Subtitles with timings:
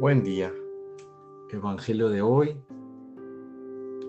[0.00, 0.54] Buen día.
[1.50, 2.56] Evangelio de hoy,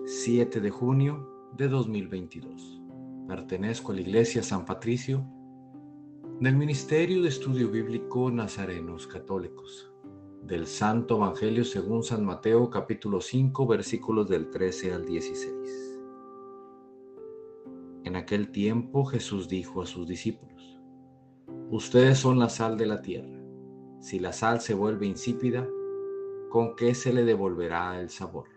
[0.06, 2.80] 7 de junio de 2022.
[3.26, 5.26] Pertenezco a la Iglesia San Patricio
[6.38, 9.92] del Ministerio de Estudio Bíblico Nazarenos Católicos,
[10.44, 16.00] del Santo Evangelio según San Mateo capítulo 5 versículos del 13 al 16.
[18.04, 20.80] En aquel tiempo Jesús dijo a sus discípulos,
[21.68, 23.40] Ustedes son la sal de la tierra.
[23.98, 25.68] Si la sal se vuelve insípida,
[26.50, 28.48] ¿con qué se le devolverá el sabor?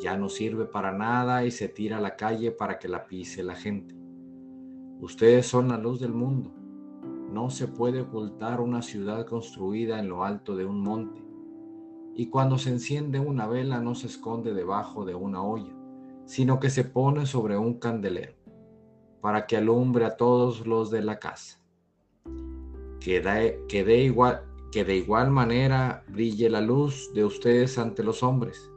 [0.00, 3.44] Ya no sirve para nada y se tira a la calle para que la pise
[3.44, 3.94] la gente.
[5.00, 6.52] Ustedes son la luz del mundo.
[7.30, 11.22] No se puede ocultar una ciudad construida en lo alto de un monte.
[12.16, 15.72] Y cuando se enciende una vela no se esconde debajo de una olla,
[16.26, 18.34] sino que se pone sobre un candelero,
[19.20, 21.60] para que alumbre a todos los de la casa.
[22.98, 28.72] Que dé, igual, que de igual manera brille la luz de ustedes ante los hombres,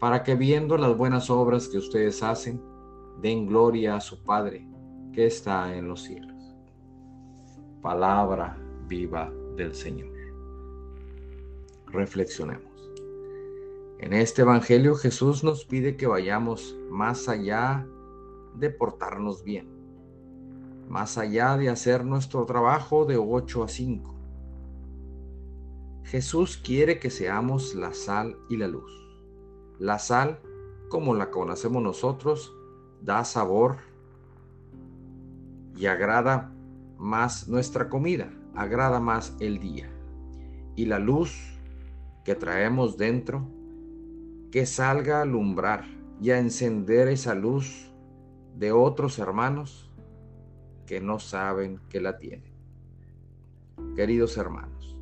[0.00, 2.62] para que viendo las buenas obras que ustedes hacen,
[3.20, 4.66] den gloria a su Padre
[5.12, 6.56] que está en los cielos.
[7.82, 10.08] Palabra viva del Señor.
[11.88, 12.90] Reflexionemos.
[13.98, 17.86] En este Evangelio Jesús nos pide que vayamos más allá
[18.54, 19.68] de portarnos bien,
[20.88, 24.17] más allá de hacer nuestro trabajo de 8 a 5
[26.10, 28.90] Jesús quiere que seamos la sal y la luz.
[29.78, 30.40] La sal,
[30.88, 32.56] como la conocemos nosotros,
[33.02, 33.76] da sabor
[35.76, 36.50] y agrada
[36.96, 39.90] más nuestra comida, agrada más el día.
[40.76, 41.38] Y la luz
[42.24, 43.46] que traemos dentro,
[44.50, 45.84] que salga a alumbrar
[46.22, 47.92] y a encender esa luz
[48.56, 49.90] de otros hermanos
[50.86, 52.50] que no saben que la tienen.
[53.94, 54.97] Queridos hermanos,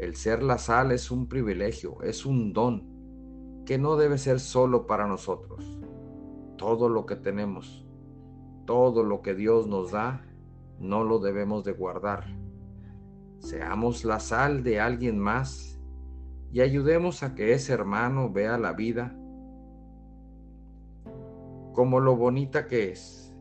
[0.00, 4.86] el ser la sal es un privilegio, es un don que no debe ser solo
[4.86, 5.78] para nosotros.
[6.56, 7.86] Todo lo que tenemos,
[8.64, 10.24] todo lo que Dios nos da,
[10.78, 12.24] no lo debemos de guardar.
[13.40, 15.78] Seamos la sal de alguien más
[16.50, 19.14] y ayudemos a que ese hermano vea la vida
[21.74, 23.36] como lo bonita que es,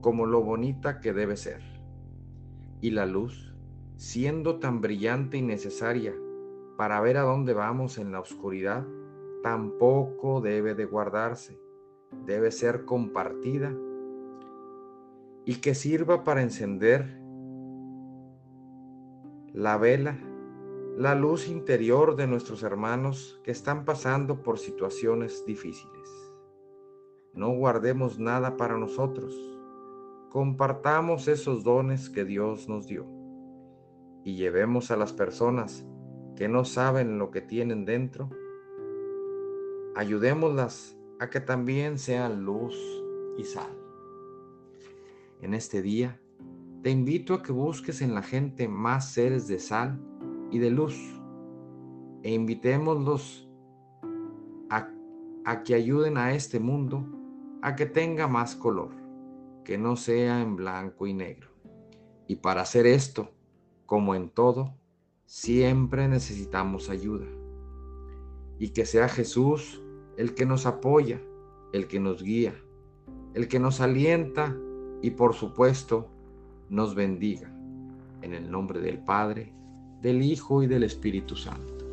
[0.00, 1.60] como lo bonita que debe ser.
[2.80, 3.51] Y la luz
[3.96, 6.14] siendo tan brillante y necesaria
[6.76, 8.86] para ver a dónde vamos en la oscuridad,
[9.42, 11.60] tampoco debe de guardarse,
[12.26, 13.72] debe ser compartida
[15.44, 17.20] y que sirva para encender
[19.52, 20.18] la vela,
[20.96, 26.08] la luz interior de nuestros hermanos que están pasando por situaciones difíciles.
[27.34, 29.34] No guardemos nada para nosotros,
[30.30, 33.21] compartamos esos dones que Dios nos dio
[34.24, 35.84] y llevemos a las personas
[36.36, 38.30] que no saben lo que tienen dentro,
[39.94, 42.76] ayudémoslas a que también sean luz
[43.36, 43.76] y sal.
[45.40, 46.20] En este día,
[46.82, 50.00] te invito a que busques en la gente más seres de sal
[50.50, 50.96] y de luz
[52.22, 53.48] e invitémoslos
[54.70, 54.88] a,
[55.44, 57.06] a que ayuden a este mundo
[57.62, 58.90] a que tenga más color,
[59.64, 61.48] que no sea en blanco y negro.
[62.26, 63.30] Y para hacer esto,
[63.86, 64.74] como en todo,
[65.26, 67.26] siempre necesitamos ayuda.
[68.58, 69.82] Y que sea Jesús
[70.16, 71.20] el que nos apoya,
[71.72, 72.54] el que nos guía,
[73.34, 74.56] el que nos alienta
[75.00, 76.08] y por supuesto
[76.68, 77.48] nos bendiga.
[78.22, 79.52] En el nombre del Padre,
[80.00, 81.84] del Hijo y del Espíritu Santo.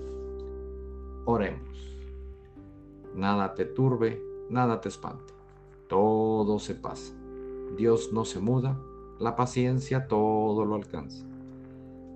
[1.25, 1.69] Oremos.
[3.15, 5.33] Nada te turbe, nada te espante.
[5.87, 7.13] Todo se pasa.
[7.75, 8.79] Dios no se muda,
[9.19, 11.25] la paciencia todo lo alcanza.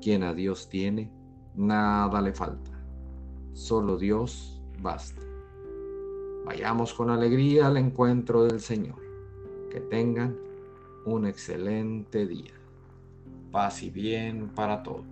[0.04, 1.10] Quien a Dios tiene,
[1.56, 2.72] nada le falta.
[3.54, 5.22] Solo Dios basta.
[6.46, 9.02] Vayamos con alegría al encuentro del Señor.
[9.72, 10.36] Que tengan
[11.06, 12.52] un excelente día.
[13.50, 15.06] Paz y bien para todos.